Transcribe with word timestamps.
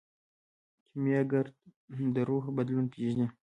کیمیاګر 0.89 1.45
د 2.13 2.15
روح 2.27 2.43
بدلون 2.57 2.85
پیژني. 2.93 3.27